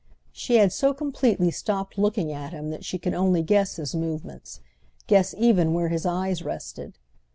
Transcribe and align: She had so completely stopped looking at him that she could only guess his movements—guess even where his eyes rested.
She 0.31 0.55
had 0.55 0.73
so 0.73 0.95
completely 0.95 1.51
stopped 1.51 1.95
looking 1.95 2.31
at 2.31 2.53
him 2.53 2.71
that 2.71 2.83
she 2.83 2.97
could 2.97 3.13
only 3.13 3.43
guess 3.43 3.75
his 3.75 3.93
movements—guess 3.93 5.35
even 5.37 5.75
where 5.75 5.89
his 5.89 6.07
eyes 6.07 6.41
rested. 6.43 6.97